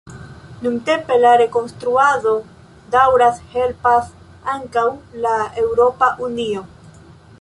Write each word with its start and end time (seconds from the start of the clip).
Nuntempe 0.67 1.17
la 1.23 1.33
rekonstruado 1.41 2.33
daŭras, 2.95 3.37
helpas 3.51 4.09
ankaŭ 4.55 4.87
la 5.27 5.35
Eŭropa 5.65 6.11
Unio. 6.31 6.65